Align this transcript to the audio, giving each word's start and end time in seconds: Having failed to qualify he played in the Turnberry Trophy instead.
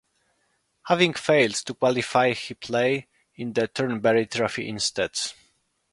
Having 0.85 1.13
failed 1.13 1.53
to 1.53 1.75
qualify 1.75 2.33
he 2.33 2.55
played 2.55 3.05
in 3.35 3.53
the 3.53 3.67
Turnberry 3.67 4.25
Trophy 4.25 4.67
instead. 4.67 5.11